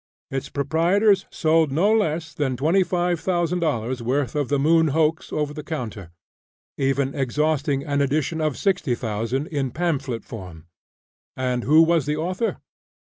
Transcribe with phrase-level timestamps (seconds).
[0.31, 6.09] Its proprietors sold no less than $25,000 worth of the "Moon Hoax" over the counter,
[6.75, 10.65] even exhausting an edition of sixty thousand in pamphlet form.
[11.37, 12.57] And who was the author?